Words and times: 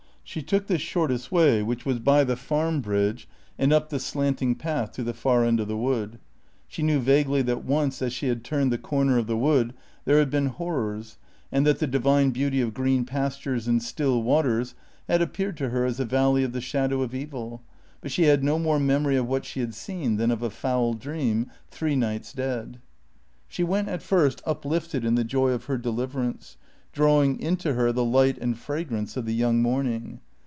She 0.23 0.41
took 0.41 0.67
the 0.67 0.77
shortest 0.77 1.29
way 1.29 1.61
which 1.61 1.85
was 1.85 1.99
by 1.99 2.23
the 2.23 2.37
Farm 2.37 2.79
bridge 2.79 3.27
and 3.59 3.73
up 3.73 3.89
the 3.89 3.99
slanting 3.99 4.55
path 4.55 4.93
to 4.93 5.03
the 5.03 5.13
far 5.13 5.43
end 5.43 5.59
of 5.59 5.67
the 5.67 5.75
wood. 5.75 6.19
She 6.69 6.81
knew 6.83 7.01
vaguely 7.01 7.41
that 7.41 7.65
once, 7.65 8.01
as 8.01 8.13
she 8.13 8.27
had 8.29 8.41
turned 8.41 8.71
the 8.71 8.77
corner 8.77 9.17
of 9.17 9.27
the 9.27 9.35
wood, 9.35 9.73
there 10.05 10.19
had 10.19 10.29
been 10.29 10.45
horrors, 10.45 11.17
and 11.51 11.67
that 11.67 11.79
the 11.79 11.85
divine 11.87 12.29
beauty 12.29 12.61
of 12.61 12.73
green 12.73 13.03
pastures 13.03 13.67
and 13.67 13.83
still 13.83 14.23
waters 14.23 14.73
had 15.09 15.21
appeared 15.21 15.57
to 15.57 15.67
her 15.67 15.83
as 15.83 15.99
a 15.99 16.05
valley 16.05 16.45
of 16.45 16.53
the 16.53 16.61
shadow 16.61 17.01
of 17.01 17.13
evil, 17.13 17.61
but 17.99 18.09
she 18.09 18.23
had 18.23 18.41
no 18.41 18.57
more 18.57 18.79
memory 18.79 19.17
of 19.17 19.27
what 19.27 19.43
she 19.43 19.59
had 19.59 19.75
seen 19.75 20.15
than 20.15 20.31
of 20.31 20.41
a 20.41 20.49
foul 20.49 20.93
dream, 20.93 21.51
three 21.69 21.97
nights 21.97 22.31
dead. 22.31 22.79
She 23.49 23.65
went 23.65 23.89
at 23.89 24.01
first 24.01 24.41
uplifted 24.45 25.03
in 25.03 25.15
the 25.15 25.25
joy 25.25 25.49
of 25.49 25.65
her 25.65 25.77
deliverance, 25.77 26.55
drawing 26.93 27.39
into 27.39 27.73
her 27.73 27.93
the 27.93 28.03
light 28.03 28.37
and 28.39 28.57
fragrance 28.57 29.15
of 29.15 29.23
the 29.25 29.33
young 29.33 29.61
morning. 29.61 30.19